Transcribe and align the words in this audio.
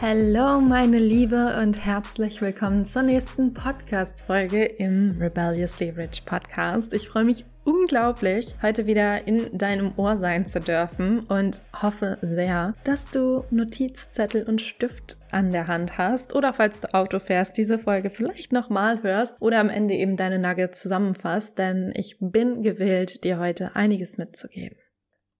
Hallo 0.00 0.60
meine 0.60 0.98
Liebe 0.98 1.56
und 1.62 1.86
herzlich 1.86 2.42
willkommen 2.42 2.84
zur 2.84 3.02
nächsten 3.02 3.54
Podcast-Folge 3.54 4.64
im 4.64 5.16
Rebelliously 5.20 5.90
Rich 5.90 6.24
Podcast. 6.26 6.92
Ich 6.92 7.08
freue 7.08 7.24
mich 7.24 7.44
unglaublich, 7.62 8.54
heute 8.60 8.86
wieder 8.86 9.26
in 9.26 9.56
deinem 9.56 9.92
Ohr 9.96 10.16
sein 10.16 10.46
zu 10.46 10.60
dürfen 10.60 11.20
und 11.20 11.60
hoffe 11.80 12.18
sehr, 12.22 12.74
dass 12.82 13.08
du 13.10 13.44
Notizzettel 13.50 14.42
und 14.42 14.60
Stift 14.60 15.16
an 15.30 15.52
der 15.52 15.68
Hand 15.68 15.96
hast 15.96 16.34
oder 16.34 16.52
falls 16.52 16.80
du 16.80 16.92
Auto 16.92 17.20
fährst, 17.20 17.56
diese 17.56 17.78
Folge 17.78 18.10
vielleicht 18.10 18.52
nochmal 18.52 19.02
hörst 19.02 19.40
oder 19.40 19.60
am 19.60 19.70
Ende 19.70 19.94
eben 19.94 20.16
deine 20.16 20.40
Nuggets 20.40 20.82
zusammenfasst, 20.82 21.56
denn 21.56 21.92
ich 21.94 22.16
bin 22.20 22.62
gewillt, 22.62 23.24
dir 23.24 23.38
heute 23.38 23.76
einiges 23.76 24.18
mitzugeben. 24.18 24.76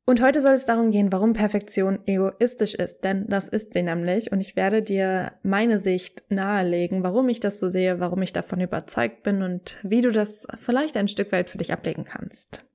Und 0.06 0.20
heute 0.20 0.42
soll 0.42 0.52
es 0.52 0.66
darum 0.66 0.90
gehen, 0.90 1.12
warum 1.12 1.32
Perfektion 1.32 2.00
egoistisch 2.04 2.74
ist, 2.74 3.04
denn 3.04 3.26
das 3.28 3.48
ist 3.48 3.72
sie 3.72 3.82
nämlich 3.82 4.32
und 4.32 4.40
ich 4.40 4.54
werde 4.54 4.82
dir 4.82 5.32
meine 5.42 5.78
Sicht 5.78 6.22
nahelegen, 6.28 7.02
warum 7.02 7.30
ich 7.30 7.40
das 7.40 7.58
so 7.58 7.70
sehe, 7.70 8.00
warum 8.00 8.20
ich 8.20 8.34
davon 8.34 8.60
überzeugt 8.60 9.22
bin 9.22 9.42
und 9.42 9.78
wie 9.82 10.02
du 10.02 10.10
das 10.10 10.46
vielleicht 10.58 10.98
ein 10.98 11.08
Stück 11.08 11.32
weit 11.32 11.48
für 11.48 11.56
dich 11.56 11.72
ablegen 11.72 12.04
kannst. 12.04 12.66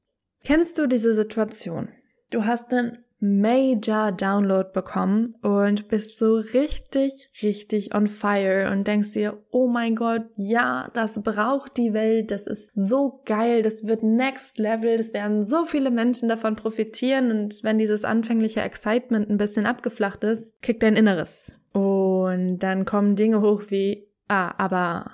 Kennst 0.44 0.80
du 0.80 0.88
diese 0.88 1.14
Situation? 1.14 1.90
Du 2.32 2.46
hast 2.46 2.74
einen 2.74 2.98
Major 3.20 4.12
Download 4.12 4.70
bekommen 4.74 5.36
und 5.42 5.88
bist 5.90 6.18
so 6.18 6.36
richtig, 6.36 7.30
richtig 7.42 7.94
on 7.94 8.08
fire 8.08 8.72
und 8.72 8.88
denkst 8.88 9.12
dir, 9.12 9.38
oh 9.52 9.68
mein 9.68 9.96
Gott, 9.96 10.24
ja, 10.38 10.90
das 10.94 11.22
braucht 11.24 11.78
die 11.78 11.94
Welt, 11.94 12.32
das 12.32 12.48
ist 12.48 12.72
so 12.74 13.22
geil, 13.26 13.62
das 13.62 13.86
wird 13.86 14.04
next 14.04 14.58
level, 14.58 14.98
das 14.98 15.14
werden 15.14 15.46
so 15.46 15.66
viele 15.66 15.92
Menschen 15.92 16.30
davon 16.30 16.56
profitieren 16.56 17.32
und 17.32 17.64
wenn 17.64 17.78
dieses 17.78 18.06
anfängliche 18.06 18.62
Excitement 18.62 19.30
ein 19.30 19.38
bisschen 19.38 19.66
abgeflacht 19.66 20.24
ist, 20.24 20.62
kickt 20.62 20.84
dein 20.84 20.96
Inneres. 20.96 21.54
Und 21.74 22.60
dann 22.60 22.86
kommen 22.86 23.16
Dinge 23.16 23.42
hoch 23.42 23.64
wie, 23.68 24.08
ah, 24.28 24.54
aber 24.58 25.12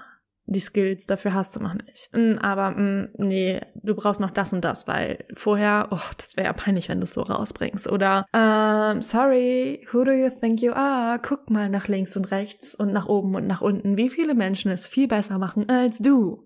die 0.47 0.59
Skills 0.59 1.05
dafür 1.05 1.33
hast 1.33 1.55
du 1.55 1.59
noch 1.59 1.73
nicht. 1.73 2.09
Hm, 2.13 2.37
aber 2.39 2.71
mh, 2.71 2.77
hm, 2.77 3.09
nee, 3.17 3.61
du 3.75 3.95
brauchst 3.95 4.21
noch 4.21 4.31
das 4.31 4.53
und 4.53 4.63
das, 4.63 4.87
weil 4.87 5.25
vorher, 5.33 5.87
oh, 5.91 5.99
das 6.17 6.37
wäre 6.37 6.47
ja 6.47 6.53
peinlich, 6.53 6.89
wenn 6.89 6.99
du 6.99 7.03
es 7.03 7.13
so 7.13 7.21
rausbringst. 7.21 7.91
Oder, 7.91 8.25
ähm, 8.33 9.01
sorry, 9.01 9.85
who 9.91 10.03
do 10.03 10.11
you 10.11 10.29
think 10.29 10.61
you 10.61 10.71
are? 10.73 11.19
Guck 11.19 11.49
mal 11.49 11.69
nach 11.69 11.87
links 11.87 12.15
und 12.15 12.31
rechts 12.31 12.75
und 12.75 12.93
nach 12.93 13.07
oben 13.07 13.35
und 13.35 13.47
nach 13.47 13.61
unten, 13.61 13.97
wie 13.97 14.09
viele 14.09 14.35
Menschen 14.35 14.71
es 14.71 14.85
viel 14.85 15.07
besser 15.07 15.39
machen 15.39 15.69
als 15.69 15.97
du. 15.97 16.43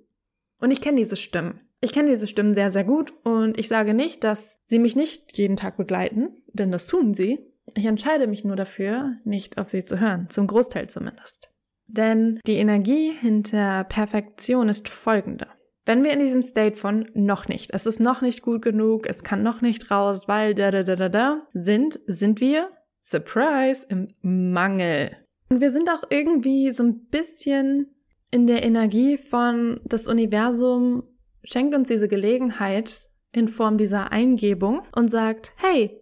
Und 0.59 0.71
ich 0.71 0.81
kenne 0.81 0.97
diese 0.97 1.17
Stimmen. 1.17 1.61
Ich 1.81 1.93
kenne 1.93 2.09
diese 2.09 2.27
Stimmen 2.27 2.53
sehr, 2.53 2.71
sehr 2.71 2.83
gut 2.83 3.13
und 3.23 3.57
ich 3.57 3.69
sage 3.69 3.93
nicht, 3.93 4.23
dass 4.25 4.61
sie 4.65 4.79
mich 4.79 4.97
nicht 4.97 5.37
jeden 5.37 5.55
Tag 5.55 5.77
begleiten, 5.77 6.41
denn 6.51 6.71
das 6.71 6.87
tun 6.87 7.13
sie. 7.13 7.39
Ich 7.75 7.85
entscheide 7.85 8.27
mich 8.27 8.43
nur 8.43 8.57
dafür, 8.57 9.17
nicht 9.23 9.57
auf 9.57 9.69
sie 9.69 9.85
zu 9.85 9.99
hören, 9.99 10.27
zum 10.29 10.47
Großteil 10.47 10.89
zumindest. 10.89 11.53
Denn 11.89 12.39
die 12.45 12.57
Energie 12.57 13.11
hinter 13.11 13.83
Perfektion 13.83 14.69
ist 14.69 14.87
folgende. 14.89 15.47
Wenn 15.85 16.03
wir 16.03 16.11
in 16.11 16.19
diesem 16.19 16.43
State 16.43 16.77
von 16.77 17.09
noch 17.15 17.47
nicht, 17.47 17.71
es 17.73 17.87
ist 17.87 17.99
noch 17.99 18.21
nicht 18.21 18.43
gut 18.43 18.61
genug, 18.61 19.07
es 19.09 19.23
kann 19.23 19.41
noch 19.41 19.61
nicht 19.61 19.89
raus, 19.89 20.27
weil 20.27 20.53
da 20.53 20.69
da 20.69 20.83
da 20.83 20.95
da 20.95 21.09
da 21.09 21.47
sind, 21.53 21.99
sind 22.05 22.41
wir, 22.41 22.69
surprise, 23.01 23.87
im 23.89 24.07
Mangel. 24.21 25.17
Und 25.49 25.61
wir 25.61 25.71
sind 25.71 25.89
auch 25.89 26.03
irgendwie 26.11 26.69
so 26.69 26.83
ein 26.83 27.07
bisschen 27.07 27.87
in 28.29 28.45
der 28.45 28.63
Energie 28.63 29.17
von 29.17 29.81
das 29.83 30.07
Universum 30.07 31.03
schenkt 31.43 31.73
uns 31.73 31.87
diese 31.87 32.07
Gelegenheit 32.07 33.09
in 33.31 33.47
Form 33.47 33.77
dieser 33.77 34.11
Eingebung 34.11 34.83
und 34.95 35.09
sagt, 35.09 35.53
hey, 35.57 35.99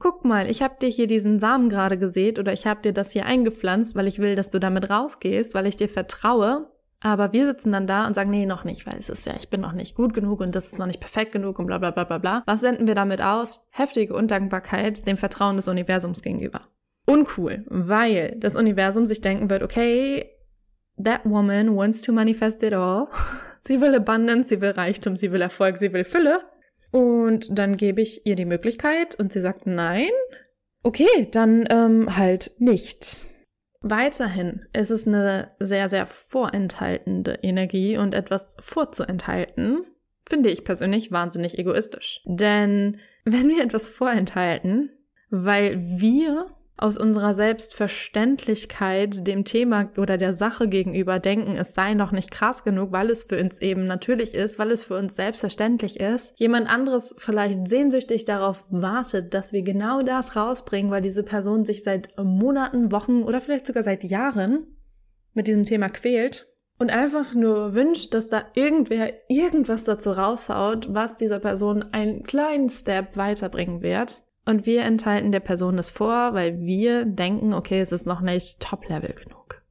guck 0.00 0.24
mal, 0.24 0.50
ich 0.50 0.62
habe 0.62 0.74
dir 0.80 0.88
hier 0.88 1.06
diesen 1.06 1.38
Samen 1.38 1.68
gerade 1.68 1.96
gesät 1.96 2.38
oder 2.40 2.52
ich 2.52 2.66
habe 2.66 2.82
dir 2.82 2.92
das 2.92 3.12
hier 3.12 3.26
eingepflanzt, 3.26 3.94
weil 3.94 4.08
ich 4.08 4.18
will, 4.18 4.34
dass 4.34 4.50
du 4.50 4.58
damit 4.58 4.90
rausgehst, 4.90 5.54
weil 5.54 5.66
ich 5.66 5.76
dir 5.76 5.88
vertraue. 5.88 6.72
Aber 7.02 7.32
wir 7.32 7.46
sitzen 7.46 7.72
dann 7.72 7.86
da 7.86 8.06
und 8.06 8.14
sagen, 8.14 8.30
nee, 8.30 8.44
noch 8.44 8.64
nicht, 8.64 8.86
weil 8.86 8.98
es 8.98 9.08
ist 9.08 9.26
ja, 9.26 9.34
ich 9.38 9.48
bin 9.48 9.60
noch 9.60 9.72
nicht 9.72 9.94
gut 9.94 10.12
genug 10.12 10.40
und 10.40 10.54
das 10.54 10.66
ist 10.66 10.78
noch 10.78 10.86
nicht 10.86 11.00
perfekt 11.00 11.32
genug 11.32 11.58
und 11.58 11.66
bla 11.66 11.78
bla 11.78 11.92
bla 11.92 12.04
bla 12.04 12.18
bla. 12.18 12.42
Was 12.46 12.60
senden 12.60 12.86
wir 12.86 12.94
damit 12.94 13.22
aus? 13.22 13.60
Heftige 13.70 14.14
Undankbarkeit 14.14 15.06
dem 15.06 15.16
Vertrauen 15.16 15.56
des 15.56 15.68
Universums 15.68 16.20
gegenüber. 16.20 16.62
Uncool, 17.06 17.64
weil 17.68 18.36
das 18.38 18.56
Universum 18.56 19.06
sich 19.06 19.20
denken 19.20 19.48
wird, 19.48 19.62
okay, 19.62 20.30
that 21.02 21.20
woman 21.24 21.74
wants 21.74 22.02
to 22.02 22.12
manifest 22.12 22.62
it 22.62 22.74
all. 22.74 23.08
Sie 23.62 23.78
will 23.78 23.94
Abundance, 23.94 24.48
sie 24.48 24.62
will 24.62 24.70
Reichtum, 24.70 25.16
sie 25.16 25.32
will 25.32 25.42
Erfolg, 25.42 25.76
sie 25.76 25.92
will 25.92 26.04
Fülle. 26.04 26.40
Und 26.90 27.58
dann 27.58 27.76
gebe 27.76 28.00
ich 28.00 28.26
ihr 28.26 28.36
die 28.36 28.44
Möglichkeit 28.44 29.14
und 29.14 29.32
sie 29.32 29.40
sagt 29.40 29.66
nein. 29.66 30.10
Okay, 30.82 31.28
dann 31.30 31.66
ähm, 31.70 32.16
halt 32.16 32.52
nicht. 32.58 33.26
Weiterhin 33.82 34.66
ist 34.72 34.90
es 34.90 35.06
eine 35.06 35.52
sehr, 35.58 35.88
sehr 35.88 36.06
vorenthaltende 36.06 37.38
Energie 37.42 37.96
und 37.96 38.14
etwas 38.14 38.56
vorzuenthalten, 38.60 39.84
finde 40.28 40.50
ich 40.50 40.64
persönlich 40.64 41.10
wahnsinnig 41.12 41.58
egoistisch. 41.58 42.20
Denn 42.24 42.98
wenn 43.24 43.48
wir 43.48 43.62
etwas 43.62 43.88
vorenthalten, 43.88 44.90
weil 45.30 45.80
wir 45.98 46.46
aus 46.80 46.96
unserer 46.96 47.34
Selbstverständlichkeit 47.34 49.26
dem 49.26 49.44
Thema 49.44 49.90
oder 49.98 50.16
der 50.16 50.32
Sache 50.32 50.66
gegenüber 50.66 51.18
denken, 51.18 51.56
es 51.56 51.74
sei 51.74 51.94
noch 51.94 52.10
nicht 52.10 52.30
krass 52.30 52.64
genug, 52.64 52.90
weil 52.92 53.10
es 53.10 53.24
für 53.24 53.38
uns 53.38 53.60
eben 53.60 53.86
natürlich 53.86 54.34
ist, 54.34 54.58
weil 54.58 54.70
es 54.70 54.84
für 54.84 54.96
uns 54.96 55.14
selbstverständlich 55.14 56.00
ist, 56.00 56.32
jemand 56.36 56.68
anderes 56.68 57.14
vielleicht 57.18 57.68
sehnsüchtig 57.68 58.24
darauf 58.24 58.64
wartet, 58.70 59.34
dass 59.34 59.52
wir 59.52 59.62
genau 59.62 60.02
das 60.02 60.36
rausbringen, 60.36 60.90
weil 60.90 61.02
diese 61.02 61.22
Person 61.22 61.64
sich 61.66 61.82
seit 61.82 62.16
Monaten, 62.16 62.90
Wochen 62.92 63.22
oder 63.24 63.40
vielleicht 63.40 63.66
sogar 63.66 63.82
seit 63.82 64.02
Jahren 64.04 64.66
mit 65.34 65.46
diesem 65.46 65.64
Thema 65.64 65.90
quält 65.90 66.48
und 66.78 66.90
einfach 66.90 67.34
nur 67.34 67.74
wünscht, 67.74 68.14
dass 68.14 68.30
da 68.30 68.44
irgendwer 68.54 69.12
irgendwas 69.28 69.84
dazu 69.84 70.12
raushaut, 70.12 70.94
was 70.94 71.18
dieser 71.18 71.38
Person 71.38 71.84
einen 71.92 72.22
kleinen 72.22 72.70
Step 72.70 73.18
weiterbringen 73.18 73.82
wird, 73.82 74.22
und 74.50 74.66
wir 74.66 74.82
enthalten 74.82 75.32
der 75.32 75.40
Person 75.40 75.76
das 75.76 75.90
vor, 75.90 76.34
weil 76.34 76.58
wir 76.60 77.04
denken, 77.04 77.54
okay, 77.54 77.80
es 77.80 77.92
ist 77.92 78.06
noch 78.06 78.20
nicht 78.20 78.60
Top-Level 78.60 79.14
genug. 79.14 79.62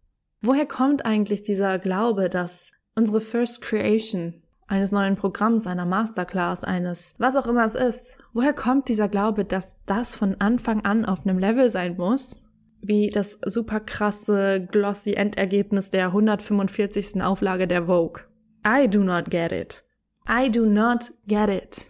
Woher 0.41 0.65
kommt 0.65 1.05
eigentlich 1.05 1.41
dieser 1.41 1.77
Glaube, 1.79 2.29
dass 2.29 2.71
unsere 2.95 3.19
First 3.19 3.61
Creation 3.61 4.41
eines 4.67 4.91
neuen 4.91 5.15
Programms, 5.15 5.67
einer 5.67 5.85
Masterclass, 5.85 6.63
eines, 6.63 7.13
was 7.17 7.35
auch 7.35 7.45
immer 7.45 7.65
es 7.65 7.75
ist, 7.75 8.17
woher 8.33 8.53
kommt 8.53 8.87
dieser 8.87 9.09
Glaube, 9.09 9.43
dass 9.43 9.83
das 9.85 10.15
von 10.15 10.39
Anfang 10.39 10.85
an 10.85 11.05
auf 11.05 11.25
einem 11.25 11.39
Level 11.39 11.69
sein 11.69 11.97
muss, 11.97 12.41
wie 12.81 13.09
das 13.09 13.39
super 13.45 13.81
krasse, 13.81 14.65
glossy 14.71 15.13
Endergebnis 15.13 15.91
der 15.91 16.07
145. 16.07 17.21
Auflage 17.21 17.67
der 17.67 17.87
Vogue? 17.87 18.23
I 18.65 18.87
do 18.87 19.03
not 19.03 19.29
get 19.29 19.51
it. 19.51 19.83
I 20.29 20.49
do 20.49 20.65
not 20.65 21.11
get 21.27 21.49
it 21.49 21.88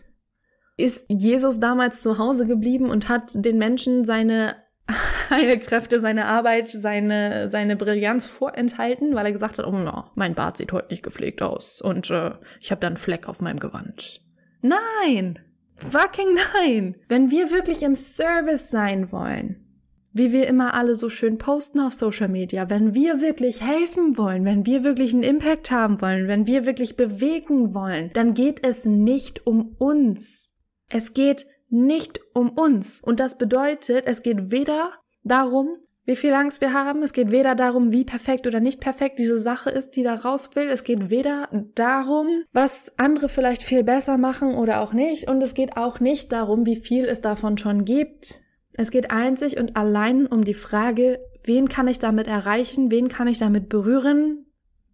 ist 0.79 1.05
Jesus 1.09 1.59
damals 1.59 2.01
zu 2.01 2.17
Hause 2.17 2.47
geblieben 2.47 2.89
und 2.89 3.09
hat 3.09 3.31
den 3.33 3.57
Menschen 3.57 4.05
seine 4.05 4.55
Heilkräfte, 5.29 5.99
seine 5.99 6.25
Arbeit, 6.25 6.69
seine, 6.71 7.51
seine 7.51 7.75
Brillanz 7.75 8.27
vorenthalten, 8.27 9.13
weil 9.13 9.25
er 9.25 9.31
gesagt 9.31 9.59
hat, 9.59 9.67
oh 9.67 9.71
no, 9.71 10.05
mein 10.15 10.35
Bart 10.35 10.57
sieht 10.57 10.71
heute 10.71 10.89
nicht 10.89 11.03
gepflegt 11.03 11.41
aus 11.41 11.81
und 11.81 12.09
äh, 12.09 12.31
ich 12.59 12.71
habe 12.71 12.81
da 12.81 12.87
einen 12.87 12.97
Fleck 12.97 13.27
auf 13.27 13.41
meinem 13.41 13.59
Gewand. 13.59 14.21
Nein! 14.61 15.39
Fucking 15.75 16.37
nein! 16.53 16.95
Wenn 17.07 17.31
wir 17.31 17.51
wirklich 17.51 17.83
im 17.83 17.95
Service 17.95 18.69
sein 18.69 19.11
wollen, 19.11 19.65
wie 20.11 20.31
wir 20.31 20.47
immer 20.47 20.73
alle 20.73 20.95
so 20.95 21.07
schön 21.07 21.37
posten 21.37 21.79
auf 21.79 21.93
Social 21.93 22.27
Media, 22.27 22.69
wenn 22.69 22.93
wir 22.93 23.21
wirklich 23.21 23.61
helfen 23.61 24.17
wollen, 24.17 24.43
wenn 24.43 24.65
wir 24.65 24.83
wirklich 24.83 25.13
einen 25.13 25.23
Impact 25.23 25.71
haben 25.71 26.01
wollen, 26.01 26.27
wenn 26.27 26.47
wir 26.47 26.65
wirklich 26.65 26.97
bewegen 26.97 27.73
wollen, 27.73 28.11
dann 28.13 28.33
geht 28.33 28.65
es 28.65 28.85
nicht 28.85 29.45
um 29.45 29.75
uns. 29.77 30.48
Es 30.89 31.13
geht 31.13 31.45
nicht 31.69 32.19
um 32.33 32.49
uns. 32.49 33.01
Und 33.01 33.19
das 33.19 33.37
bedeutet, 33.37 34.05
es 34.07 34.23
geht 34.23 34.51
weder 34.51 34.93
darum, 35.23 35.77
wie 36.05 36.15
viel 36.15 36.33
Angst 36.33 36.59
wir 36.59 36.73
haben. 36.73 37.03
Es 37.03 37.13
geht 37.13 37.29
weder 37.29 37.53
darum, 37.53 37.91
wie 37.91 38.03
perfekt 38.03 38.47
oder 38.47 38.59
nicht 38.59 38.81
perfekt 38.81 39.19
diese 39.19 39.37
Sache 39.37 39.69
ist, 39.69 39.91
die 39.91 40.01
da 40.01 40.15
raus 40.15 40.55
will. 40.55 40.67
Es 40.67 40.83
geht 40.83 41.11
weder 41.11 41.49
darum, 41.75 42.27
was 42.51 42.91
andere 42.97 43.29
vielleicht 43.29 43.61
viel 43.61 43.83
besser 43.83 44.17
machen 44.17 44.55
oder 44.55 44.81
auch 44.81 44.91
nicht. 44.91 45.29
Und 45.29 45.41
es 45.43 45.53
geht 45.53 45.77
auch 45.77 45.99
nicht 45.99 46.31
darum, 46.31 46.65
wie 46.65 46.77
viel 46.77 47.05
es 47.05 47.21
davon 47.21 47.59
schon 47.59 47.85
gibt. 47.85 48.41
Es 48.75 48.89
geht 48.89 49.11
einzig 49.11 49.57
und 49.57 49.77
allein 49.77 50.25
um 50.25 50.43
die 50.43 50.55
Frage, 50.55 51.19
wen 51.43 51.69
kann 51.69 51.87
ich 51.87 51.99
damit 51.99 52.27
erreichen, 52.27 52.89
wen 52.89 53.07
kann 53.07 53.27
ich 53.27 53.37
damit 53.37 53.69
berühren, 53.69 54.45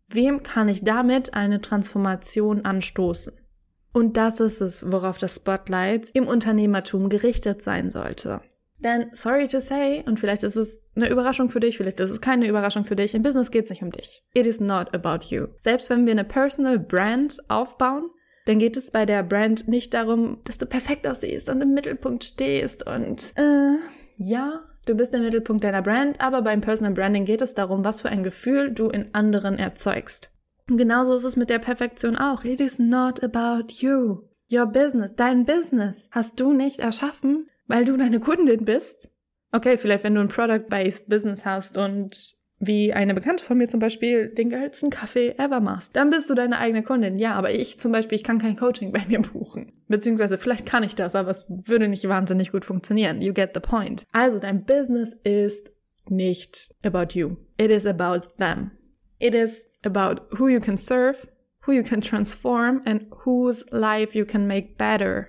wem 0.09 0.43
kann 0.43 0.67
ich 0.67 0.83
damit 0.83 1.33
eine 1.33 1.61
Transformation 1.61 2.65
anstoßen. 2.65 3.44
Und 3.95 4.17
das 4.17 4.41
ist 4.41 4.59
es, 4.59 4.91
worauf 4.91 5.19
das 5.19 5.37
Spotlight 5.37 6.09
im 6.09 6.27
Unternehmertum 6.27 7.07
gerichtet 7.07 7.61
sein 7.61 7.91
sollte. 7.91 8.41
Denn, 8.79 9.05
sorry 9.13 9.47
to 9.47 9.61
say, 9.61 10.03
und 10.05 10.19
vielleicht 10.19 10.43
ist 10.43 10.57
es 10.57 10.91
eine 10.97 11.09
Überraschung 11.09 11.49
für 11.49 11.61
dich, 11.61 11.77
vielleicht 11.77 12.01
ist 12.01 12.11
es 12.11 12.19
keine 12.19 12.45
Überraschung 12.49 12.83
für 12.83 12.97
dich, 12.97 13.15
im 13.15 13.23
Business 13.23 13.51
geht 13.51 13.63
es 13.63 13.69
nicht 13.69 13.83
um 13.83 13.91
dich. 13.91 14.21
It 14.33 14.47
is 14.47 14.59
not 14.59 14.93
about 14.93 15.27
you. 15.33 15.47
Selbst 15.61 15.89
wenn 15.89 16.05
wir 16.05 16.11
eine 16.11 16.25
Personal 16.25 16.77
Brand 16.77 17.37
aufbauen, 17.47 18.09
dann 18.47 18.59
geht 18.59 18.75
es 18.75 18.91
bei 18.91 19.05
der 19.05 19.23
Brand 19.23 19.69
nicht 19.69 19.93
darum, 19.93 20.41
dass 20.43 20.57
du 20.57 20.65
perfekt 20.65 21.07
aussiehst 21.07 21.47
und 21.47 21.61
im 21.61 21.73
Mittelpunkt 21.73 22.25
stehst 22.25 22.85
und 22.85 23.31
äh, 23.37 23.77
ja, 24.17 24.59
du 24.87 24.95
bist 24.95 25.13
der 25.13 25.21
Mittelpunkt 25.21 25.63
deiner 25.63 25.81
Brand, 25.81 26.19
aber 26.19 26.41
beim 26.41 26.59
Personal 26.59 26.91
Branding 26.91 27.23
geht 27.23 27.41
es 27.41 27.55
darum, 27.55 27.85
was 27.85 28.01
für 28.01 28.09
ein 28.09 28.23
Gefühl 28.23 28.73
du 28.73 28.89
in 28.89 29.15
anderen 29.15 29.57
erzeugst. 29.57 30.34
Und 30.69 30.77
genauso 30.77 31.13
ist 31.13 31.23
es 31.23 31.35
mit 31.35 31.49
der 31.49 31.59
Perfektion 31.59 32.15
auch. 32.15 32.43
It 32.43 32.59
is 32.59 32.79
not 32.79 33.23
about 33.23 33.67
you. 33.69 34.23
Your 34.51 34.67
business, 34.67 35.15
dein 35.15 35.45
Business 35.45 36.07
hast 36.11 36.39
du 36.39 36.53
nicht 36.53 36.79
erschaffen, 36.79 37.49
weil 37.67 37.85
du 37.85 37.97
deine 37.97 38.19
Kundin 38.19 38.65
bist. 38.65 39.09
Okay, 39.51 39.77
vielleicht 39.77 40.03
wenn 40.03 40.15
du 40.15 40.21
ein 40.21 40.27
Product-Based 40.27 41.09
Business 41.09 41.45
hast 41.45 41.77
und 41.77 42.35
wie 42.59 42.93
eine 42.93 43.13
Bekannte 43.13 43.43
von 43.43 43.57
mir 43.57 43.67
zum 43.67 43.79
Beispiel 43.79 44.29
den 44.29 44.49
geilsten 44.49 44.89
Kaffee 44.89 45.35
ever 45.37 45.59
machst, 45.59 45.95
dann 45.95 46.09
bist 46.09 46.29
du 46.29 46.35
deine 46.35 46.57
eigene 46.57 46.83
Kundin. 46.83 47.17
Ja, 47.17 47.33
aber 47.33 47.51
ich 47.51 47.79
zum 47.79 47.91
Beispiel, 47.91 48.15
ich 48.15 48.23
kann 48.23 48.39
kein 48.39 48.55
Coaching 48.55 48.91
bei 48.91 49.03
mir 49.07 49.21
buchen. 49.21 49.73
Beziehungsweise 49.87 50.37
vielleicht 50.37 50.65
kann 50.65 50.83
ich 50.83 50.95
das, 50.95 51.15
aber 51.15 51.31
es 51.31 51.45
würde 51.49 51.87
nicht 51.87 52.07
wahnsinnig 52.07 52.51
gut 52.51 52.65
funktionieren. 52.65 53.21
You 53.21 53.33
get 53.33 53.51
the 53.53 53.59
point. 53.59 54.05
Also 54.11 54.39
dein 54.39 54.65
Business 54.65 55.13
ist 55.23 55.71
nicht 56.09 56.73
about 56.83 57.17
you. 57.17 57.37
It 57.57 57.71
is 57.71 57.85
about 57.85 58.27
them. 58.37 58.71
It 59.19 59.33
is 59.33 59.67
about 59.85 60.21
who 60.37 60.47
you 60.47 60.59
can 60.59 60.77
serve, 60.77 61.27
who 61.65 61.73
you 61.73 61.83
can 61.83 62.01
transform 62.01 62.81
and 62.85 63.07
whose 63.25 63.65
life 63.71 64.15
you 64.17 64.25
can 64.25 64.47
make 64.47 64.77
better. 64.77 65.27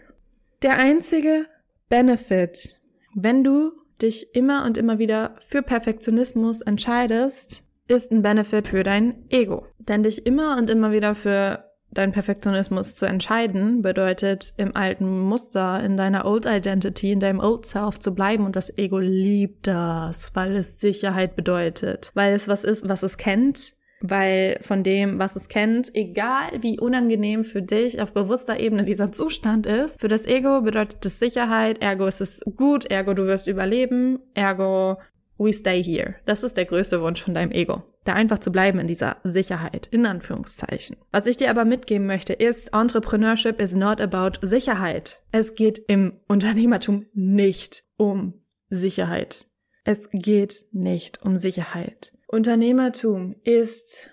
Der 0.62 0.78
einzige 0.78 1.46
Benefit, 1.88 2.80
wenn 3.14 3.44
du 3.44 3.72
dich 4.02 4.34
immer 4.34 4.64
und 4.64 4.76
immer 4.76 4.98
wieder 4.98 5.36
für 5.46 5.62
Perfektionismus 5.62 6.60
entscheidest, 6.60 7.62
ist 7.88 8.10
ein 8.10 8.22
Benefit 8.22 8.68
für 8.68 8.82
dein 8.82 9.24
Ego. 9.30 9.66
Denn 9.78 10.02
dich 10.02 10.26
immer 10.26 10.56
und 10.58 10.70
immer 10.70 10.92
wieder 10.92 11.14
für 11.14 11.64
deinen 11.90 12.12
Perfektionismus 12.12 12.94
zu 12.94 13.06
entscheiden, 13.06 13.80
bedeutet 13.80 14.52
im 14.56 14.76
alten 14.76 15.20
Muster, 15.20 15.82
in 15.82 15.96
deiner 15.96 16.26
Old 16.26 16.46
Identity, 16.46 17.12
in 17.12 17.20
deinem 17.20 17.40
Old 17.40 17.64
Self 17.64 17.98
zu 18.00 18.14
bleiben 18.14 18.44
und 18.44 18.56
das 18.56 18.76
Ego 18.76 18.98
liebt 18.98 19.66
das, 19.66 20.34
weil 20.34 20.56
es 20.56 20.80
Sicherheit 20.80 21.36
bedeutet, 21.36 22.10
weil 22.14 22.34
es 22.34 22.48
was 22.48 22.64
ist, 22.64 22.88
was 22.88 23.02
es 23.02 23.16
kennt, 23.16 23.75
weil 24.00 24.58
von 24.60 24.82
dem, 24.82 25.18
was 25.18 25.36
es 25.36 25.48
kennt, 25.48 25.94
egal 25.94 26.50
wie 26.60 26.78
unangenehm 26.78 27.44
für 27.44 27.62
dich 27.62 28.00
auf 28.00 28.12
bewusster 28.12 28.60
Ebene 28.60 28.84
dieser 28.84 29.12
Zustand 29.12 29.66
ist, 29.66 30.00
für 30.00 30.08
das 30.08 30.26
Ego 30.26 30.60
bedeutet 30.60 31.04
es 31.04 31.18
Sicherheit, 31.18 31.82
ergo 31.82 32.06
ist 32.06 32.20
es 32.20 32.40
gut, 32.56 32.90
ergo 32.90 33.14
du 33.14 33.26
wirst 33.26 33.46
überleben, 33.46 34.18
ergo 34.34 34.98
we 35.38 35.52
stay 35.52 35.82
here. 35.82 36.14
Das 36.24 36.42
ist 36.42 36.56
der 36.56 36.64
größte 36.64 37.02
Wunsch 37.02 37.22
von 37.22 37.34
deinem 37.34 37.52
Ego. 37.52 37.82
Da 38.04 38.14
einfach 38.14 38.38
zu 38.38 38.52
bleiben 38.52 38.78
in 38.78 38.86
dieser 38.86 39.16
Sicherheit, 39.24 39.88
in 39.90 40.06
Anführungszeichen. 40.06 40.96
Was 41.10 41.26
ich 41.26 41.36
dir 41.36 41.50
aber 41.50 41.64
mitgeben 41.64 42.06
möchte, 42.06 42.32
ist, 42.32 42.72
Entrepreneurship 42.72 43.60
is 43.60 43.74
not 43.74 44.00
about 44.00 44.38
Sicherheit. 44.46 45.22
Es 45.32 45.54
geht 45.54 45.80
im 45.88 46.16
Unternehmertum 46.28 47.06
nicht 47.14 47.84
um 47.96 48.34
Sicherheit. 48.70 49.46
Es 49.84 50.08
geht 50.12 50.66
nicht 50.72 51.22
um 51.22 51.36
Sicherheit. 51.36 52.15
Unternehmertum 52.26 53.36
ist 53.44 54.10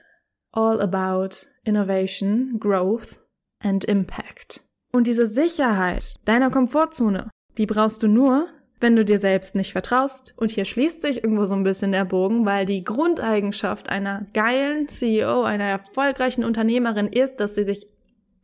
all 0.52 0.80
about 0.80 1.48
innovation, 1.64 2.60
growth 2.60 3.20
and 3.60 3.84
impact. 3.86 4.62
Und 4.92 5.08
diese 5.08 5.26
Sicherheit 5.26 6.16
deiner 6.26 6.52
Komfortzone, 6.52 7.30
die 7.58 7.66
brauchst 7.66 8.04
du 8.04 8.08
nur, 8.08 8.48
wenn 8.80 8.96
du 8.96 9.04
dir 9.06 9.18
selbst 9.18 9.56
nicht 9.56 9.72
vertraust. 9.72 10.34
Und 10.38 10.52
hier 10.52 10.66
schließt 10.66 11.02
sich 11.02 11.24
irgendwo 11.24 11.46
so 11.46 11.56
ein 11.56 11.64
bisschen 11.64 11.92
der 11.92 12.06
Bogen, 12.06 12.46
weil 12.46 12.66
die 12.66 12.84
Grundeigenschaft 12.84 13.90
einer 13.90 14.28
geilen 14.34 14.88
CEO, 14.88 15.44
einer 15.44 15.64
erfolgreichen 15.64 16.44
Unternehmerin 16.44 17.08
ist, 17.08 17.38
dass 17.38 17.56
sie 17.56 17.64
sich 17.64 17.88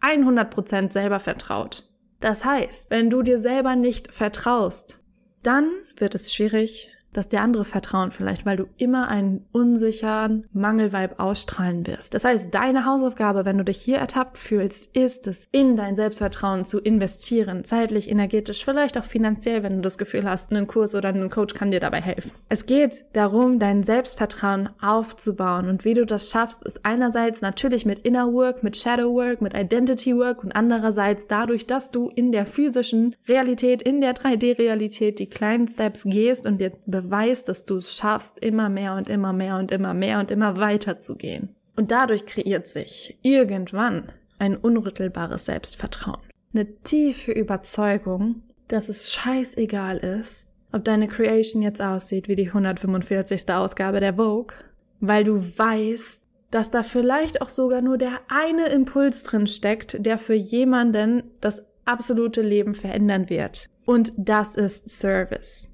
100% 0.01 0.91
selber 0.91 1.19
vertraut. 1.19 1.89
Das 2.21 2.43
heißt, 2.45 2.89
wenn 2.89 3.09
du 3.09 3.21
dir 3.21 3.37
selber 3.37 3.75
nicht 3.75 4.11
vertraust, 4.11 4.99
dann 5.43 5.69
wird 5.97 6.15
es 6.15 6.33
schwierig, 6.33 6.89
dass 7.13 7.29
dir 7.29 7.41
andere 7.41 7.65
vertrauen 7.65 8.11
vielleicht, 8.11 8.45
weil 8.45 8.57
du 8.57 8.65
immer 8.77 9.07
einen 9.07 9.45
unsicheren 9.51 10.45
Mangelvibe 10.53 11.19
ausstrahlen 11.19 11.87
wirst. 11.87 12.13
Das 12.13 12.25
heißt, 12.25 12.53
deine 12.53 12.85
Hausaufgabe, 12.85 13.45
wenn 13.45 13.57
du 13.57 13.63
dich 13.63 13.81
hier 13.81 13.97
ertappt 13.97 14.37
fühlst, 14.37 14.95
ist 14.95 15.27
es, 15.27 15.47
in 15.51 15.75
dein 15.75 15.95
Selbstvertrauen 15.95 16.65
zu 16.65 16.79
investieren, 16.79 17.63
zeitlich, 17.63 18.09
energetisch, 18.09 18.63
vielleicht 18.63 18.97
auch 18.97 19.03
finanziell, 19.03 19.63
wenn 19.63 19.77
du 19.77 19.81
das 19.81 19.97
Gefühl 19.97 20.29
hast, 20.29 20.51
ein 20.51 20.67
Kurs 20.67 20.95
oder 20.95 21.09
ein 21.09 21.29
Coach 21.29 21.53
kann 21.53 21.71
dir 21.71 21.79
dabei 21.79 22.01
helfen. 22.01 22.31
Es 22.49 22.65
geht 22.65 23.05
darum, 23.13 23.59
dein 23.59 23.83
Selbstvertrauen 23.83 24.69
aufzubauen 24.81 25.69
und 25.69 25.85
wie 25.85 25.93
du 25.93 26.05
das 26.05 26.29
schaffst, 26.29 26.63
ist 26.63 26.85
einerseits 26.85 27.41
natürlich 27.41 27.85
mit 27.85 27.99
Inner 27.99 28.31
Work, 28.31 28.63
mit 28.63 28.77
Shadow 28.77 29.13
Work, 29.13 29.41
mit 29.41 29.55
Identity 29.55 30.15
Work 30.15 30.43
und 30.43 30.55
andererseits 30.55 31.27
dadurch, 31.27 31.65
dass 31.65 31.91
du 31.91 32.09
in 32.09 32.31
der 32.31 32.45
physischen 32.45 33.15
Realität, 33.27 33.81
in 33.81 34.01
der 34.01 34.13
3D-Realität 34.13 35.19
die 35.19 35.29
kleinen 35.29 35.67
Steps 35.67 36.03
gehst 36.03 36.45
und 36.45 36.59
dir 36.59 36.71
beweist, 37.01 37.49
dass 37.49 37.65
du 37.65 37.77
es 37.77 37.95
schaffst, 37.95 38.39
immer 38.39 38.69
mehr 38.69 38.95
und 38.95 39.09
immer 39.09 39.33
mehr 39.33 39.57
und 39.57 39.71
immer 39.71 39.93
mehr 39.93 40.19
und 40.19 40.31
immer 40.31 40.57
weiter 40.57 40.99
zu 40.99 41.15
gehen. 41.15 41.55
Und 41.75 41.91
dadurch 41.91 42.25
kreiert 42.25 42.67
sich 42.67 43.17
irgendwann 43.21 44.11
ein 44.37 44.57
unrüttelbares 44.57 45.45
Selbstvertrauen. 45.45 46.19
Eine 46.53 46.65
tiefe 46.83 47.31
Überzeugung, 47.31 48.43
dass 48.67 48.89
es 48.89 49.11
scheißegal 49.11 49.97
ist, 49.97 50.49
ob 50.71 50.83
deine 50.83 51.07
Creation 51.07 51.61
jetzt 51.61 51.81
aussieht 51.81 52.27
wie 52.27 52.35
die 52.35 52.47
145. 52.47 53.49
Ausgabe 53.49 53.99
der 53.99 54.15
Vogue, 54.15 54.55
weil 54.99 55.23
du 55.23 55.37
weißt, 55.37 56.21
dass 56.51 56.71
da 56.71 56.83
vielleicht 56.83 57.41
auch 57.41 57.49
sogar 57.49 57.81
nur 57.81 57.97
der 57.97 58.19
eine 58.27 58.67
Impuls 58.69 59.23
drin 59.23 59.47
steckt, 59.47 60.03
der 60.05 60.17
für 60.17 60.33
jemanden 60.33 61.23
das 61.41 61.63
absolute 61.85 62.41
Leben 62.41 62.73
verändern 62.73 63.29
wird. 63.29 63.69
Und 63.85 64.13
das 64.17 64.55
ist 64.55 64.89
Service. 64.89 65.68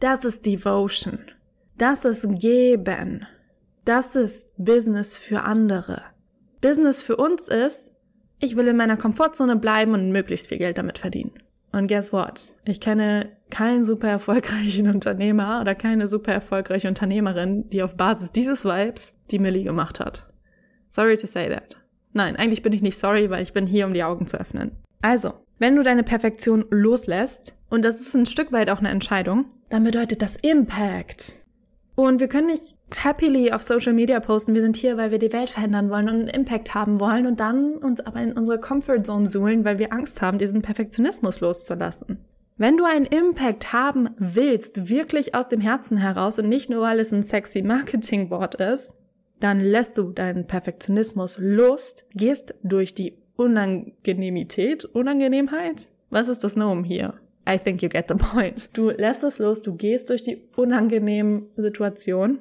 Das 0.00 0.24
ist 0.24 0.46
Devotion. 0.46 1.18
Das 1.76 2.06
ist 2.06 2.26
Geben. 2.40 3.26
Das 3.84 4.16
ist 4.16 4.54
Business 4.56 5.18
für 5.18 5.42
andere. 5.42 6.02
Business 6.62 7.02
für 7.02 7.16
uns 7.16 7.48
ist, 7.48 7.92
ich 8.38 8.56
will 8.56 8.66
in 8.68 8.78
meiner 8.78 8.96
Komfortzone 8.96 9.56
bleiben 9.56 9.92
und 9.92 10.10
möglichst 10.10 10.48
viel 10.48 10.56
Geld 10.56 10.78
damit 10.78 10.96
verdienen. 10.96 11.32
Und 11.72 11.86
guess 11.86 12.14
what? 12.14 12.40
Ich 12.64 12.80
kenne 12.80 13.28
keinen 13.50 13.84
super 13.84 14.08
erfolgreichen 14.08 14.88
Unternehmer 14.94 15.60
oder 15.60 15.74
keine 15.74 16.06
super 16.06 16.32
erfolgreiche 16.32 16.88
Unternehmerin, 16.88 17.68
die 17.68 17.82
auf 17.82 17.98
Basis 17.98 18.32
dieses 18.32 18.64
Vibes 18.64 19.12
die 19.30 19.38
Millie 19.38 19.64
gemacht 19.64 20.00
hat. 20.00 20.32
Sorry 20.88 21.18
to 21.18 21.26
say 21.26 21.50
that. 21.50 21.76
Nein, 22.14 22.36
eigentlich 22.36 22.62
bin 22.62 22.72
ich 22.72 22.80
nicht 22.80 22.96
sorry, 22.96 23.28
weil 23.28 23.42
ich 23.42 23.52
bin 23.52 23.66
hier, 23.66 23.84
um 23.84 23.92
die 23.92 24.02
Augen 24.02 24.26
zu 24.26 24.40
öffnen. 24.40 24.72
Also, 25.02 25.34
wenn 25.58 25.76
du 25.76 25.82
deine 25.82 26.04
Perfektion 26.04 26.64
loslässt, 26.70 27.54
und 27.68 27.84
das 27.84 28.00
ist 28.00 28.14
ein 28.14 28.24
Stück 28.24 28.50
weit 28.50 28.70
auch 28.70 28.78
eine 28.78 28.88
Entscheidung, 28.88 29.44
dann 29.70 29.84
bedeutet 29.84 30.20
das 30.20 30.36
Impact. 30.36 31.32
Und 31.94 32.20
wir 32.20 32.28
können 32.28 32.48
nicht 32.48 32.76
happily 32.94 33.52
auf 33.52 33.62
Social 33.62 33.92
Media 33.92 34.20
posten, 34.20 34.54
wir 34.54 34.62
sind 34.62 34.76
hier, 34.76 34.96
weil 34.96 35.10
wir 35.10 35.18
die 35.18 35.32
Welt 35.32 35.50
verändern 35.50 35.90
wollen 35.90 36.08
und 36.08 36.14
einen 36.14 36.28
Impact 36.28 36.74
haben 36.74 37.00
wollen 37.00 37.26
und 37.26 37.40
dann 37.40 37.76
uns 37.76 38.00
aber 38.00 38.20
in 38.20 38.32
unsere 38.32 38.58
Comfort 38.58 39.04
Zone 39.04 39.28
suhlen, 39.28 39.64
weil 39.64 39.78
wir 39.78 39.92
Angst 39.92 40.22
haben, 40.22 40.38
diesen 40.38 40.62
Perfektionismus 40.62 41.40
loszulassen. 41.40 42.18
Wenn 42.56 42.76
du 42.76 42.84
einen 42.84 43.06
Impact 43.06 43.72
haben 43.72 44.10
willst, 44.18 44.90
wirklich 44.90 45.34
aus 45.34 45.48
dem 45.48 45.60
Herzen 45.60 45.96
heraus 45.96 46.38
und 46.38 46.48
nicht 46.48 46.68
nur, 46.68 46.82
weil 46.82 47.00
es 47.00 47.12
ein 47.12 47.22
sexy 47.22 47.62
Marketingwort 47.62 48.56
ist, 48.56 48.94
dann 49.38 49.60
lässt 49.60 49.96
du 49.96 50.12
deinen 50.12 50.46
Perfektionismus 50.46 51.38
los, 51.38 51.96
gehst 52.12 52.54
durch 52.62 52.94
die 52.94 53.16
Unangenehmität, 53.36 54.84
Unangenehmheit? 54.84 55.88
Was 56.10 56.28
ist 56.28 56.44
das 56.44 56.56
Nomen 56.56 56.84
hier? 56.84 57.14
I 57.50 57.58
think 57.58 57.82
you 57.82 57.88
get 57.88 58.06
the 58.08 58.14
point. 58.14 58.70
Du 58.72 58.90
lässt 58.90 59.24
es 59.24 59.38
los, 59.38 59.62
du 59.62 59.74
gehst 59.74 60.10
durch 60.10 60.22
die 60.22 60.42
unangenehmen 60.56 61.48
Situationen, 61.56 62.40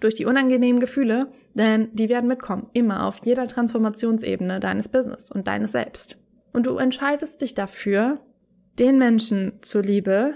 durch 0.00 0.14
die 0.14 0.26
unangenehmen 0.26 0.80
Gefühle, 0.80 1.28
denn 1.54 1.88
die 1.94 2.08
werden 2.08 2.28
mitkommen, 2.28 2.68
immer 2.72 3.06
auf 3.06 3.20
jeder 3.24 3.46
Transformationsebene 3.48 4.60
deines 4.60 4.88
Business 4.88 5.30
und 5.30 5.46
deines 5.46 5.72
Selbst. 5.72 6.18
Und 6.52 6.66
du 6.66 6.76
entscheidest 6.76 7.40
dich 7.40 7.54
dafür, 7.54 8.20
den 8.78 8.98
Menschen 8.98 9.54
zuliebe, 9.62 10.34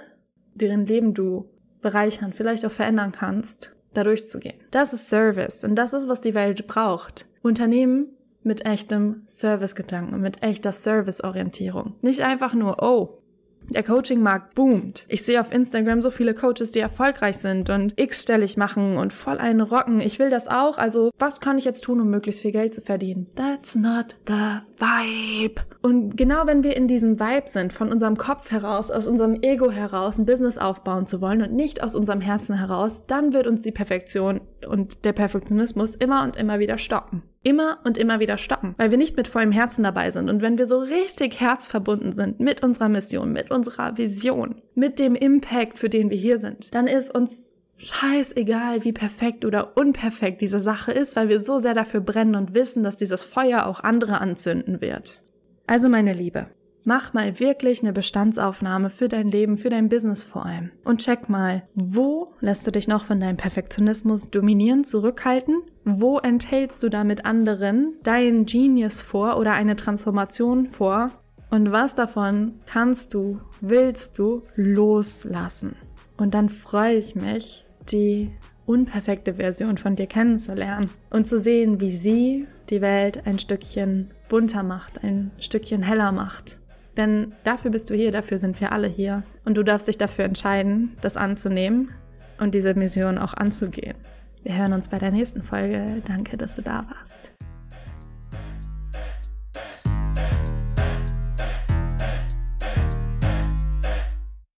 deren 0.54 0.86
Leben 0.86 1.14
du 1.14 1.50
bereichern, 1.82 2.32
vielleicht 2.32 2.64
auch 2.64 2.70
verändern 2.70 3.12
kannst, 3.12 3.70
da 3.92 4.04
durchzugehen. 4.04 4.56
Das 4.70 4.92
ist 4.92 5.08
Service 5.08 5.64
und 5.64 5.74
das 5.74 5.92
ist, 5.92 6.08
was 6.08 6.20
die 6.20 6.34
Welt 6.34 6.66
braucht. 6.66 7.26
Unternehmen 7.42 8.08
mit 8.42 8.64
echtem 8.64 9.22
Servicegedanken, 9.26 10.20
mit 10.20 10.42
echter 10.42 10.72
Serviceorientierung. 10.72 11.96
Nicht 12.00 12.20
einfach 12.20 12.54
nur, 12.54 12.82
oh, 12.82 13.22
Der 13.70 13.82
Coaching-Markt 13.82 14.54
boomt. 14.54 15.04
Ich 15.08 15.24
sehe 15.24 15.40
auf 15.40 15.52
Instagram 15.52 16.02
so 16.02 16.10
viele 16.10 16.34
Coaches, 16.34 16.70
die 16.70 16.80
erfolgreich 16.80 17.38
sind 17.38 17.70
und 17.70 17.92
x-stellig 17.96 18.56
machen 18.56 18.96
und 18.96 19.12
voll 19.12 19.38
einen 19.38 19.60
rocken. 19.60 20.00
Ich 20.00 20.18
will 20.18 20.30
das 20.30 20.48
auch. 20.48 20.78
Also, 20.78 21.10
was 21.18 21.40
kann 21.40 21.58
ich 21.58 21.64
jetzt 21.64 21.82
tun, 21.82 22.00
um 22.00 22.08
möglichst 22.08 22.42
viel 22.42 22.52
Geld 22.52 22.74
zu 22.74 22.80
verdienen? 22.80 23.26
That's 23.34 23.74
not 23.74 24.16
the 24.26 24.60
vibe. 24.78 25.62
Und 25.82 26.16
genau 26.16 26.46
wenn 26.46 26.62
wir 26.62 26.76
in 26.76 26.88
diesem 26.88 27.18
Vibe 27.18 27.48
sind, 27.48 27.72
von 27.72 27.90
unserem 27.90 28.16
Kopf 28.16 28.50
heraus, 28.50 28.90
aus 28.90 29.06
unserem 29.06 29.42
Ego 29.42 29.70
heraus, 29.70 30.18
ein 30.18 30.26
Business 30.26 30.58
aufbauen 30.58 31.06
zu 31.06 31.20
wollen 31.20 31.42
und 31.42 31.52
nicht 31.52 31.82
aus 31.82 31.94
unserem 31.94 32.20
Herzen 32.20 32.58
heraus, 32.58 33.04
dann 33.06 33.32
wird 33.32 33.46
uns 33.46 33.62
die 33.62 33.72
Perfektion 33.72 34.40
und 34.68 35.04
der 35.04 35.12
Perfektionismus 35.12 35.94
immer 35.94 36.22
und 36.22 36.36
immer 36.36 36.58
wieder 36.58 36.78
stoppen. 36.78 37.22
Immer 37.46 37.78
und 37.84 37.96
immer 37.96 38.18
wieder 38.18 38.38
stoppen, 38.38 38.74
weil 38.76 38.90
wir 38.90 38.98
nicht 38.98 39.16
mit 39.16 39.28
vollem 39.28 39.52
Herzen 39.52 39.84
dabei 39.84 40.10
sind. 40.10 40.28
Und 40.28 40.42
wenn 40.42 40.58
wir 40.58 40.66
so 40.66 40.80
richtig 40.80 41.38
herzverbunden 41.38 42.12
sind 42.12 42.40
mit 42.40 42.64
unserer 42.64 42.88
Mission, 42.88 43.32
mit 43.32 43.52
unserer 43.52 43.96
Vision, 43.96 44.62
mit 44.74 44.98
dem 44.98 45.14
Impact, 45.14 45.78
für 45.78 45.88
den 45.88 46.10
wir 46.10 46.16
hier 46.16 46.38
sind, 46.38 46.74
dann 46.74 46.88
ist 46.88 47.14
uns 47.14 47.46
scheißegal, 47.76 48.82
wie 48.82 48.90
perfekt 48.90 49.44
oder 49.44 49.76
unperfekt 49.76 50.40
diese 50.40 50.58
Sache 50.58 50.90
ist, 50.90 51.14
weil 51.14 51.28
wir 51.28 51.38
so 51.38 51.60
sehr 51.60 51.74
dafür 51.74 52.00
brennen 52.00 52.34
und 52.34 52.52
wissen, 52.52 52.82
dass 52.82 52.96
dieses 52.96 53.22
Feuer 53.22 53.66
auch 53.66 53.78
andere 53.78 54.20
anzünden 54.20 54.80
wird. 54.80 55.22
Also 55.68 55.88
meine 55.88 56.14
Liebe, 56.14 56.48
mach 56.86 57.12
mal 57.12 57.38
wirklich 57.40 57.82
eine 57.82 57.92
Bestandsaufnahme 57.92 58.90
für 58.90 59.08
dein 59.08 59.30
Leben, 59.30 59.58
für 59.58 59.70
dein 59.70 59.88
Business 59.88 60.22
vor 60.22 60.46
allem. 60.46 60.70
Und 60.84 61.00
check 61.00 61.28
mal, 61.28 61.64
wo 61.74 62.32
lässt 62.40 62.66
du 62.66 62.70
dich 62.70 62.86
noch 62.86 63.04
von 63.04 63.18
deinem 63.18 63.36
Perfektionismus 63.36 64.30
dominieren, 64.30 64.84
zurückhalten? 64.84 65.62
Wo 65.84 66.18
enthältst 66.18 66.82
du 66.82 66.88
damit 66.88 67.26
anderen 67.26 67.94
deinen 68.04 68.46
Genius 68.46 69.02
vor 69.02 69.36
oder 69.36 69.52
eine 69.52 69.74
Transformation 69.74 70.68
vor? 70.68 71.10
Und 71.50 71.72
was 71.72 71.96
davon 71.96 72.54
kannst 72.66 73.14
du, 73.14 73.40
willst 73.60 74.18
du 74.18 74.42
loslassen? 74.54 75.74
Und 76.16 76.34
dann 76.34 76.48
freue 76.48 76.94
ich 76.94 77.16
mich, 77.16 77.66
die 77.90 78.30
unperfekte 78.64 79.34
Version 79.34 79.76
von 79.76 79.96
dir 79.96 80.06
kennenzulernen 80.06 80.90
und 81.10 81.26
zu 81.26 81.38
sehen, 81.38 81.80
wie 81.80 81.90
sie 81.90 82.46
die 82.70 82.80
Welt 82.80 83.26
ein 83.26 83.38
Stückchen 83.38 84.10
bunter 84.28 84.62
macht, 84.62 85.02
ein 85.02 85.32
Stückchen 85.38 85.82
heller 85.82 86.12
macht. 86.12 86.58
Denn 86.96 87.32
dafür 87.44 87.70
bist 87.70 87.90
du 87.90 87.94
hier, 87.94 88.12
dafür 88.12 88.38
sind 88.38 88.60
wir 88.60 88.72
alle 88.72 88.88
hier. 88.88 89.22
Und 89.44 89.56
du 89.56 89.62
darfst 89.62 89.88
dich 89.88 89.98
dafür 89.98 90.24
entscheiden, 90.24 90.96
das 91.00 91.16
anzunehmen 91.16 91.90
und 92.38 92.54
diese 92.54 92.74
Mission 92.74 93.18
auch 93.18 93.34
anzugehen. 93.34 93.96
Wir 94.42 94.56
hören 94.56 94.72
uns 94.72 94.88
bei 94.88 94.98
der 94.98 95.10
nächsten 95.10 95.42
Folge. 95.42 95.96
Danke, 96.06 96.36
dass 96.36 96.56
du 96.56 96.62
da 96.62 96.86
warst. 96.88 97.35